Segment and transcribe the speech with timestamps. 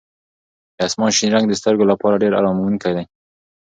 [0.75, 3.05] د اسمان شین رنګ د سترګو لپاره ډېر اراموونکی دی.